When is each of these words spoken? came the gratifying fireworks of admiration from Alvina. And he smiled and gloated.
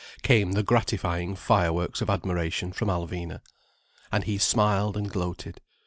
came 0.23 0.53
the 0.53 0.63
gratifying 0.63 1.35
fireworks 1.35 2.01
of 2.01 2.09
admiration 2.09 2.71
from 2.73 2.87
Alvina. 2.87 3.39
And 4.11 4.23
he 4.23 4.39
smiled 4.39 4.97
and 4.97 5.07
gloated. 5.11 5.61